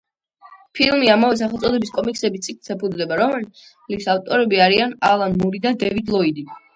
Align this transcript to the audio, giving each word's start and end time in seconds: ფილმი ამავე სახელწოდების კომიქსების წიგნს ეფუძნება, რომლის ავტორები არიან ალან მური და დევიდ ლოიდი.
ფილმი 0.77 1.09
ამავე 1.15 1.35
სახელწოდების 1.41 1.91
კომიქსების 1.97 2.43
წიგნს 2.47 2.73
ეფუძნება, 2.75 3.19
რომლის 3.19 4.07
ავტორები 4.15 4.63
არიან 4.69 4.97
ალან 5.11 5.37
მური 5.43 5.63
და 5.67 5.75
დევიდ 5.85 6.11
ლოიდი. 6.17 6.47